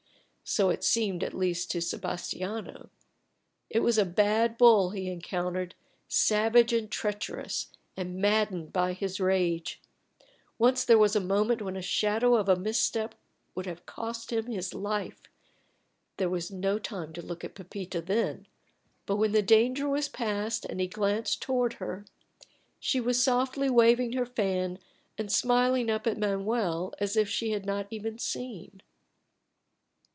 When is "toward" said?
21.41-21.75